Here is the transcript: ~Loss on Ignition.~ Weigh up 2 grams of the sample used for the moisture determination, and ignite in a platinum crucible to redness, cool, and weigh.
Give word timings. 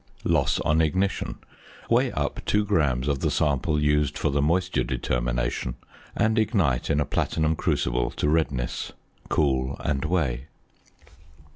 ~Loss 0.23 0.59
on 0.61 0.81
Ignition.~ 0.81 1.35
Weigh 1.87 2.11
up 2.13 2.43
2 2.47 2.65
grams 2.65 3.07
of 3.07 3.19
the 3.19 3.29
sample 3.29 3.79
used 3.79 4.17
for 4.17 4.31
the 4.31 4.41
moisture 4.41 4.83
determination, 4.83 5.75
and 6.17 6.39
ignite 6.39 6.89
in 6.89 6.99
a 6.99 7.05
platinum 7.05 7.55
crucible 7.55 8.09
to 8.09 8.27
redness, 8.27 8.93
cool, 9.29 9.77
and 9.81 10.03
weigh. 10.05 10.45